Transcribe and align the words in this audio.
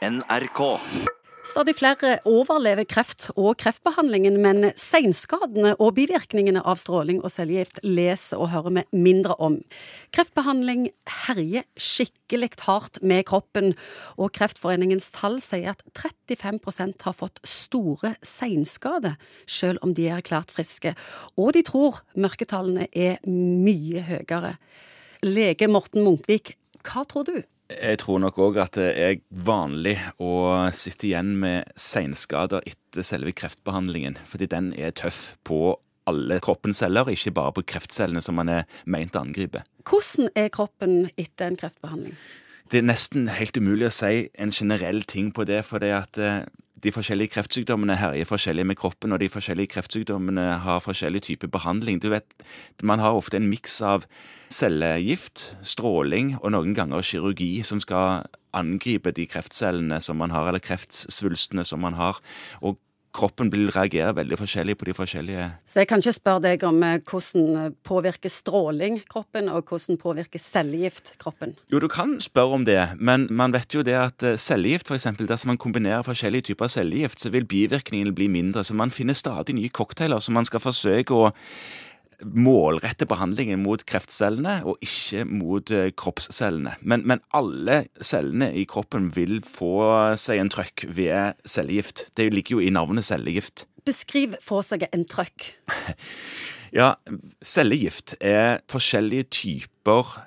NRK. 0.00 0.60
Stadig 1.44 1.74
flere 1.76 2.14
overlever 2.28 2.86
kreft 2.88 3.26
og 3.34 3.58
kreftbehandlingen, 3.60 4.38
men 4.40 4.70
senskadene 4.78 5.74
og 5.76 5.98
bivirkningene 5.98 6.62
av 6.64 6.78
stråling 6.80 7.18
og 7.20 7.32
cellegift 7.32 7.82
leser 7.84 8.40
og 8.40 8.48
hører 8.54 8.76
vi 8.78 8.84
mindre 8.96 9.36
om. 9.44 9.58
Kreftbehandling 10.16 10.86
herjer 11.26 11.68
skikkelig 11.76 12.50
hardt 12.64 13.02
med 13.04 13.26
kroppen, 13.28 13.74
og 14.16 14.32
Kreftforeningens 14.36 15.10
tall 15.16 15.36
sier 15.44 15.74
at 15.74 15.84
35% 15.92 17.04
har 17.04 17.20
fått 17.20 17.44
store 17.44 18.14
senskader, 18.24 19.20
selv 19.44 19.84
om 19.84 19.92
de 19.92 20.08
er 20.08 20.22
erklært 20.22 20.52
friske. 20.56 20.96
Og 21.36 21.52
de 21.56 21.64
tror 21.66 22.00
mørketallene 22.16 22.88
er 22.92 23.20
mye 23.28 24.04
høyere. 24.08 24.56
Lege 25.28 25.68
Morten 25.68 26.08
Munkvik, 26.08 26.56
hva 26.88 27.04
tror 27.04 27.28
du? 27.28 27.40
Jeg 27.70 28.00
tror 28.02 28.18
nok 28.22 28.38
òg 28.42 28.58
at 28.62 28.74
det 28.78 28.88
er 28.98 29.20
vanlig 29.46 29.94
å 30.22 30.32
sitte 30.74 31.06
igjen 31.10 31.36
med 31.42 31.70
seinskader 31.78 32.64
etter 32.66 33.06
selve 33.06 33.32
kreftbehandlingen. 33.36 34.18
Fordi 34.26 34.48
den 34.50 34.72
er 34.74 34.94
tøff 34.96 35.36
på 35.46 35.76
alle 36.10 36.40
kroppens 36.42 36.80
celler, 36.82 37.08
ikke 37.12 37.34
bare 37.36 37.54
på 37.54 37.66
kreftcellene 37.74 38.22
som 38.24 38.38
man 38.40 38.50
er 38.50 38.64
meint 38.90 39.14
å 39.14 39.22
angripe. 39.22 39.62
Hvordan 39.86 40.30
er 40.38 40.50
kroppen 40.54 41.04
etter 41.14 41.50
en 41.50 41.58
kreftbehandling? 41.60 42.16
Det 42.70 42.80
er 42.80 42.86
nesten 42.86 43.30
helt 43.34 43.56
umulig 43.58 43.88
å 43.88 43.94
si 43.94 44.28
en 44.38 44.52
generell 44.54 45.02
ting 45.10 45.32
på 45.34 45.46
det. 45.46 45.62
For 45.66 45.82
det 45.82 45.90
at 45.96 46.20
eh, 46.22 46.42
de 46.84 46.92
forskjellige 46.94 47.34
kreftsykdommene 47.34 47.96
herjer 48.00 48.28
forskjellig 48.28 48.64
med 48.66 48.78
kroppen, 48.80 49.12
og 49.12 49.20
de 49.20 49.28
forskjellige 49.32 49.74
kreftsykdommene 49.74 50.46
har 50.64 50.82
forskjellig 50.84 51.22
type 51.28 51.48
behandling. 51.48 52.00
Du 52.02 52.08
vet, 52.08 52.34
Man 52.82 52.98
har 52.98 53.12
ofte 53.12 53.36
en 53.36 53.48
miks 53.48 53.80
av 53.82 54.06
cellegift, 54.50 55.56
stråling 55.62 56.36
og 56.42 56.52
noen 56.52 56.74
ganger 56.74 57.02
kirurgi 57.02 57.62
som 57.62 57.80
skal 57.80 58.26
angripe 58.56 59.12
de 59.12 59.26
kreftcellene 59.26 60.00
som 60.00 60.16
man 60.16 60.30
har, 60.30 60.48
eller 60.48 60.58
kreftsvulstene 60.58 61.64
som 61.64 61.80
man 61.80 61.94
har. 61.94 62.18
Og 62.62 62.78
kroppen 63.16 63.50
vil 63.52 63.70
reagere 63.74 64.14
veldig 64.16 64.38
forskjellig 64.38 64.76
på 64.78 64.86
de 64.88 64.94
forskjellige 64.94 65.46
Så 65.66 65.82
jeg 65.82 65.90
kan 65.90 66.02
ikke 66.02 66.14
spørre 66.14 66.42
deg 66.44 66.64
om 66.66 66.78
eh, 66.86 67.00
hvordan 67.02 67.74
påvirker 67.86 68.32
stråling 68.32 69.00
kroppen, 69.10 69.50
og 69.50 69.68
hvordan 69.68 69.98
påvirker 70.00 70.42
cellegift 70.42 71.14
kroppen? 71.22 71.56
Jo, 71.72 71.80
du 71.82 71.88
kan 71.90 72.18
spørre 72.22 72.60
om 72.60 72.64
det, 72.68 72.80
men 72.98 73.26
man 73.30 73.54
vet 73.56 73.74
jo 73.74 73.84
det 73.86 73.98
at 73.98 74.26
eh, 74.26 74.38
cellegift, 74.38 74.90
f.eks., 74.90 75.10
dersom 75.20 75.54
man 75.54 75.60
kombinerer 75.60 76.06
forskjellige 76.06 76.50
typer 76.50 76.70
cellegift, 76.70 77.20
så 77.20 77.32
vil 77.34 77.48
bivirkningene 77.48 78.14
bli 78.14 78.30
mindre. 78.30 78.64
Så 78.64 78.74
man 78.78 78.94
finner 78.94 79.18
stadig 79.18 79.56
nye 79.58 79.72
cocktailer 79.72 80.22
som 80.22 80.38
man 80.38 80.48
skal 80.48 80.62
forsøke 80.62 81.14
å 81.14 81.30
målrette 82.24 83.06
behandlingen 83.08 83.62
mot 83.64 83.82
kreftcellene 83.88 84.60
og 84.68 84.80
ikke 84.84 85.24
mot 85.28 85.72
eh, 85.74 85.90
kroppscellene. 85.96 86.76
Men, 86.80 87.04
men, 87.08 87.24
alle 87.36 87.84
cellene 88.04 88.50
i 88.56 88.66
kroppen 88.68 89.10
vil 89.16 89.40
få 89.46 90.14
seg 90.20 90.42
en 90.42 90.52
trøkk 90.52 90.86
ved 90.90 91.38
cellegift. 91.48 92.08
Det 92.18 92.30
ligger 92.34 92.58
jo 92.58 92.64
i 92.64 92.72
navnet 92.74 93.06
cellegift. 93.08 93.66
Beskriv 93.86 94.36
få 94.44 94.60
seg 94.66 94.88
en 94.90 95.06
trøkk. 95.08 95.52
ja, 96.76 96.94
cellegift 97.42 98.14
er 98.20 98.60
forskjellige 98.70 99.28
typer 99.34 99.70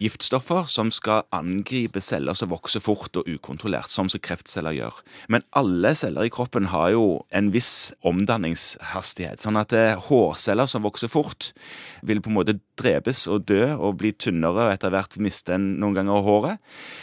giftstoffer 0.00 0.68
som 0.70 0.92
skal 0.94 1.26
angripe 1.34 2.00
celler 2.04 2.36
som 2.38 2.52
vokser 2.52 2.80
fort 2.80 3.16
og 3.18 3.28
ukontrollert, 3.28 3.90
som 3.90 4.08
som 4.08 4.22
kreftceller 4.22 4.76
gjør. 4.76 5.00
Men 5.28 5.44
alle 5.56 5.92
celler 5.98 6.28
i 6.28 6.32
kroppen 6.32 6.70
har 6.70 6.92
jo 6.94 7.24
en 7.34 7.50
viss 7.52 7.92
omdanningshastighet. 8.06 9.42
Sånn 9.42 9.58
at 9.60 9.74
eh, 9.76 9.98
hårceller 9.98 10.70
som 10.70 10.86
vokser 10.86 11.10
fort, 11.10 11.50
vil 12.06 12.22
på 12.22 12.30
en 12.30 12.38
måte 12.38 12.56
drepes 12.80 13.26
og 13.28 13.44
dø 13.50 13.74
og 13.74 13.98
bli 14.00 14.12
tynnere 14.16 14.68
og 14.68 14.74
etter 14.74 14.94
hvert 14.94 15.18
miste 15.20 15.58
noen 15.60 15.98
ganger 15.98 16.24
håret. 16.24 16.62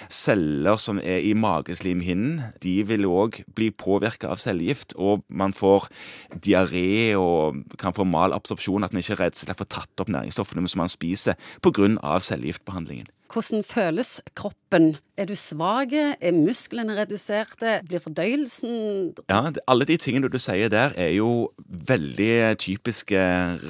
Celler 0.09 0.79
som 0.81 1.01
er 1.03 1.21
i 1.27 1.35
mageslimhinnen, 1.37 2.55
de 2.63 2.77
vil 2.87 3.05
òg 3.05 3.41
bli 3.57 3.69
påvirka 3.75 4.31
av 4.31 4.41
cellegift, 4.41 4.95
og 4.97 5.25
man 5.29 5.53
får 5.53 5.89
diaré 6.33 7.13
og 7.19 7.61
kan 7.77 7.93
få 7.93 8.07
mal 8.07 8.33
absorpsjon, 8.33 8.87
at 8.87 8.95
man 8.95 9.03
ikke 9.03 9.19
er 9.19 9.26
redd 9.27 9.37
og 9.37 9.43
slett 9.43 9.61
få 9.61 9.69
tatt 9.69 10.03
opp 10.03 10.11
næringsstoffene 10.13 10.65
som 10.71 10.83
man 10.85 10.91
spiser 10.91 11.37
pga. 11.61 11.91
cellegift 12.01 12.31
cellegiftbehandlingen. 12.31 13.11
Hvordan 13.33 13.63
føles 13.63 14.21
kroppen? 14.35 14.97
Er 15.17 15.25
du 15.25 15.33
svak? 15.33 15.95
Er 15.97 16.35
musklene 16.35 16.93
reduserte? 16.93 17.79
Blir 17.89 18.01
fordøyelsen 18.03 19.15
Ja, 19.25 19.39
alle 19.65 19.87
de 19.89 19.95
tingene 19.97 20.29
du 20.29 20.37
sier 20.37 20.69
der, 20.69 20.93
er 20.93 21.09
jo 21.15 21.49
veldig 21.65 22.53
typiske 22.61 23.17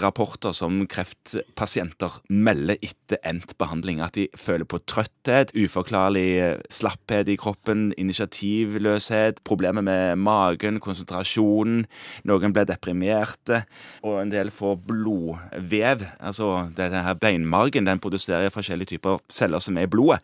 rapporter 0.01 0.51
som 0.51 0.81
kreftpasienter 0.91 2.17
melder 2.27 2.75
etter 2.83 3.21
endt 3.23 3.55
behandling. 3.57 4.01
At 4.03 4.19
de 4.19 4.25
føler 4.35 4.67
på 4.67 4.81
trøtthet, 4.83 5.53
uforklarlig 5.55 6.59
slapphet 6.67 7.31
i 7.31 7.37
kroppen, 7.39 7.93
initiativløshet, 7.95 9.39
problemer 9.47 9.85
med 9.87 10.19
magen, 10.19 10.81
konsentrasjonen. 10.83 11.85
Noen 12.27 12.51
blir 12.51 12.67
deprimerte, 12.67 13.63
og 14.03 14.19
en 14.25 14.35
del 14.35 14.51
får 14.51 14.81
blodvev. 14.91 16.03
Altså 16.19 16.67
denne 16.75 17.07
beinmargen, 17.23 17.87
den 17.87 18.03
produserer 18.03 18.51
forskjellige 18.51 18.97
typer 18.97 19.23
celler 19.31 19.46
celler 19.47 19.63
som 19.63 19.77
er 19.79 19.87
i 19.87 19.91
blodet. 19.91 20.19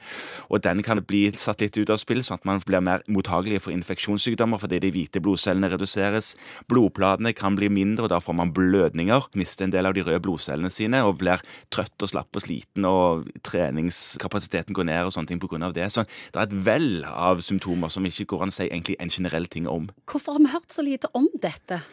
Og 0.50 0.62
den 0.64 0.84
kan 0.86 1.02
bli 1.08 1.26
satt 1.40 1.64
litt 1.64 1.78
ut 1.80 1.92
av 1.94 2.02
spill, 2.02 2.22
sånn 2.24 2.42
at 2.42 2.48
man 2.48 2.62
blir 2.68 2.84
mer 2.84 3.04
mottagelig 3.12 3.64
for 3.66 3.76
infeksjonssykdommer 3.76 4.62
fordi 4.62 4.82
de 4.84 4.92
hvite 4.94 5.22
blodcellene 5.24 5.72
reduseres. 5.74 6.34
Blodplatene 6.72 7.34
kan 7.38 7.58
bli 7.60 7.70
mindre, 7.74 8.08
og 8.08 8.14
da 8.14 8.22
får 8.24 8.38
man 8.38 8.54
blødninger. 8.56 9.30
Mister 9.40 9.68
en 9.68 9.76
del 9.76 9.90
av 9.90 9.96
de 9.98 10.06
røde 10.06 10.22
blodcellene 10.24 10.72
sine 10.74 11.04
og 11.08 11.20
blir 11.22 11.44
trøtt 11.74 12.06
og 12.06 12.12
slapp 12.14 12.40
og 12.40 12.46
sliten, 12.46 12.88
og 12.88 13.30
treningskapasiteten 13.48 14.76
går 14.76 14.90
ned 14.92 15.10
og 15.10 15.16
sånne 15.16 15.34
ting 15.34 15.42
pga. 15.42 15.72
det. 15.74 15.92
Så 15.94 16.06
det 16.06 16.40
er 16.40 16.48
et 16.48 16.58
vell 16.66 17.06
av 17.06 17.42
symptomer 17.46 17.90
som 17.94 18.06
ikke 18.06 18.28
går 18.34 18.46
an 18.46 18.54
å 18.54 18.58
si 18.58 18.68
egentlig 18.68 18.98
en 19.00 19.14
generell 19.14 19.46
ting 19.46 19.68
om. 19.70 19.90
Hvorfor 20.10 20.38
har 20.38 20.44
vi 20.44 20.54
hørt 20.54 20.72
så 20.74 20.86
lite 20.86 21.12
om 21.14 21.30
dette? 21.42 21.84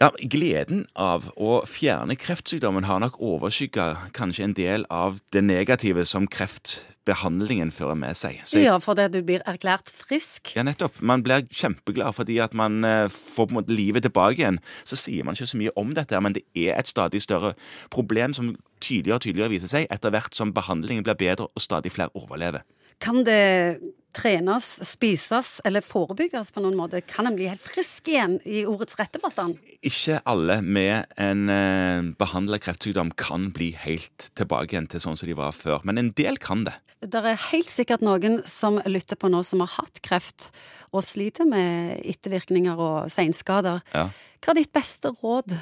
Ja, 0.00 0.08
Gleden 0.16 0.86
av 0.96 1.26
å 1.36 1.60
fjerne 1.68 2.16
kreftsykdommen 2.16 2.86
har 2.88 3.02
nok 3.02 3.18
overskygga 3.22 4.08
kanskje 4.16 4.46
en 4.46 4.54
del 4.56 4.86
av 4.88 5.18
det 5.34 5.42
negative 5.44 6.06
som 6.08 6.24
kreftbehandlingen 6.32 7.70
fører 7.74 7.98
med 8.00 8.16
seg. 8.16 8.40
Jeg, 8.40 8.64
ja, 8.64 8.78
fordi 8.80 9.10
du 9.12 9.20
blir 9.26 9.44
erklært 9.48 9.92
frisk? 9.92 10.54
Ja, 10.56 10.64
nettopp. 10.64 10.96
Man 11.04 11.24
blir 11.26 11.44
kjempeglad 11.52 12.16
fordi 12.16 12.38
at 12.40 12.56
man 12.56 12.80
eh, 12.88 13.04
får 13.12 13.50
på 13.50 13.52
en 13.52 13.60
måte 13.60 13.76
livet 13.76 14.06
tilbake 14.08 14.40
igjen. 14.40 14.62
Så 14.88 14.96
sier 14.96 15.28
man 15.28 15.36
ikke 15.36 15.50
så 15.52 15.60
mye 15.60 15.76
om 15.76 15.92
dette, 15.98 16.24
men 16.24 16.38
det 16.38 16.46
er 16.56 16.78
et 16.78 16.88
stadig 16.88 17.20
større 17.24 17.52
problem 17.92 18.32
som 18.36 18.54
tydeligere 18.80 19.20
og 19.20 19.26
tydeligere 19.26 19.52
viser 19.52 19.76
seg 19.76 19.92
etter 19.92 20.14
hvert 20.14 20.34
som 20.34 20.56
behandlingen 20.56 21.04
blir 21.04 21.20
bedre 21.20 21.50
og 21.52 21.62
stadig 21.62 21.92
flere 21.92 22.14
overlever. 22.16 22.64
Kan 23.02 23.24
det 23.26 23.80
trenes, 24.14 24.66
spises 24.84 25.56
eller 25.64 25.82
forebygges 25.84 26.52
på 26.52 26.62
noen 26.62 26.76
måte? 26.78 27.00
Kan 27.08 27.26
en 27.26 27.36
bli 27.38 27.48
helt 27.48 27.62
frisk 27.64 28.10
igjen 28.12 28.36
i 28.44 28.62
ordets 28.68 28.98
rette 29.00 29.18
forstand? 29.22 29.56
Ikke 29.82 30.20
alle 30.28 30.60
med 30.62 31.08
en 31.20 31.48
eh, 31.50 32.12
behandla 32.20 32.60
kreftsykdom 32.62 33.14
kan 33.18 33.48
bli 33.56 33.72
helt 33.82 34.28
tilbake 34.38 34.76
igjen 34.76 34.90
til 34.92 35.02
sånn 35.02 35.18
som 35.18 35.30
de 35.30 35.36
var 35.38 35.56
før, 35.56 35.80
men 35.88 35.98
en 35.98 36.12
del 36.18 36.38
kan 36.42 36.66
det. 36.68 36.76
Det 37.02 37.18
er 37.18 37.40
helt 37.48 37.72
sikkert 37.72 38.04
noen 38.06 38.42
som 38.46 38.78
lytter 38.86 39.18
på 39.18 39.32
nå 39.32 39.42
som 39.46 39.64
har 39.64 39.72
hatt 39.80 39.98
kreft 40.06 40.52
og 40.92 41.02
sliter 41.02 41.48
med 41.48 42.04
ettervirkninger 42.06 42.78
og 42.78 43.10
seinskader. 43.10 43.82
Ja. 43.96 44.06
Hva 44.42 44.52
er 44.52 44.60
ditt 44.60 44.74
beste 44.76 45.10
råd? 45.22 45.56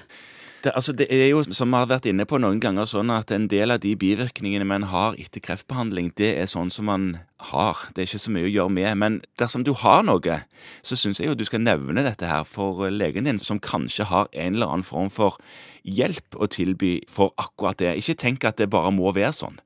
Det, 0.61 0.73
altså, 0.77 0.93
det 0.93 1.07
er 1.09 1.31
jo, 1.31 1.41
som 1.57 1.73
vi 1.73 1.79
har 1.81 1.89
vært 1.89 2.07
inne 2.11 2.27
på 2.29 2.37
noen 2.37 2.59
ganger, 2.61 2.85
sånn 2.85 3.09
at 3.15 3.31
en 3.33 3.47
del 3.49 3.73
av 3.73 3.81
de 3.81 3.95
bivirkningene 3.97 4.67
man 4.69 4.85
har 4.91 5.17
etter 5.17 5.41
kreftbehandling, 5.41 6.11
det 6.21 6.35
er 6.37 6.51
sånn 6.51 6.69
som 6.75 6.85
man 6.91 7.07
har. 7.49 7.81
Det 7.95 8.03
er 8.03 8.11
ikke 8.11 8.21
så 8.27 8.35
mye 8.35 8.49
å 8.49 8.53
gjøre 8.53 8.75
med. 8.77 8.91
Men 9.01 9.17
dersom 9.41 9.65
du 9.65 9.73
har 9.81 10.05
noe, 10.05 10.43
så 10.85 10.99
syns 11.01 11.23
jeg 11.23 11.31
jo 11.31 11.39
du 11.39 11.47
skal 11.49 11.65
nevne 11.65 12.05
dette 12.05 12.29
her 12.29 12.45
for 12.45 12.85
legen 12.93 13.25
din, 13.25 13.41
som 13.41 13.63
kanskje 13.63 14.11
har 14.13 14.29
en 14.33 14.59
eller 14.59 14.69
annen 14.69 14.85
form 14.85 15.09
for 15.09 15.41
hjelp 15.89 16.37
å 16.37 16.51
tilby 16.53 16.99
for 17.09 17.33
akkurat 17.41 17.81
det. 17.81 17.97
Ikke 18.03 18.19
tenk 18.21 18.45
at 18.45 18.61
det 18.61 18.69
bare 18.75 18.93
må 18.93 19.15
være 19.17 19.33
sånn. 19.37 19.57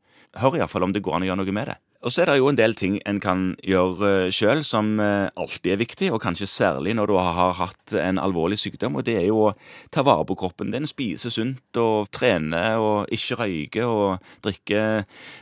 Hør 0.40 0.58
iallfall 0.58 0.86
om 0.86 0.94
det 0.94 1.02
går 1.04 1.18
an 1.18 1.26
å 1.26 1.28
gjøre 1.30 1.42
noe 1.42 1.54
med 1.54 1.70
det. 1.70 1.76
Og 2.04 2.12
så 2.12 2.20
er 2.20 2.28
det 2.28 2.36
jo 2.36 2.50
en 2.50 2.58
del 2.58 2.74
ting 2.76 2.98
en 3.08 3.18
kan 3.22 3.44
gjøre 3.64 4.08
eh, 4.26 4.32
sjøl 4.34 4.60
som 4.66 4.98
eh, 5.00 5.30
alltid 5.40 5.72
er 5.72 5.80
viktig, 5.80 6.10
og 6.12 6.20
kanskje 6.20 6.48
særlig 6.50 6.92
når 6.98 7.08
du 7.08 7.14
har 7.16 7.56
hatt 7.56 7.94
en 7.96 8.20
alvorlig 8.20 8.58
sykdom, 8.60 8.98
og 9.00 9.06
det 9.06 9.16
er 9.22 9.28
jo 9.30 9.46
å 9.46 9.54
ta 9.94 10.04
vare 10.04 10.26
på 10.28 10.36
kroppen 10.42 10.74
din, 10.74 10.84
spise 10.90 11.32
sunt 11.32 11.80
og 11.80 12.10
trene 12.12 12.60
og 12.76 13.14
ikke 13.14 13.38
røyke 13.40 13.88
og 13.88 14.34
drikke 14.44 14.84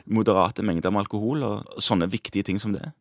moderate 0.07 0.63
mengder 0.63 0.95
med 0.95 1.03
alkohol 1.03 1.43
og 1.49 1.83
sånne 1.83 2.07
viktige 2.13 2.47
ting 2.47 2.63
som 2.63 2.77
det. 2.77 2.93